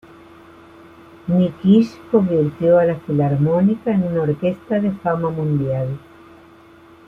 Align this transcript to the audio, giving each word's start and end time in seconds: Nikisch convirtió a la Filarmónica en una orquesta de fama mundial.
Nikisch 1.27 1.95
convirtió 2.09 2.79
a 2.79 2.85
la 2.85 2.95
Filarmónica 2.95 3.91
en 3.91 4.01
una 4.01 4.23
orquesta 4.23 4.79
de 4.79 4.89
fama 4.93 5.29
mundial. 5.29 5.89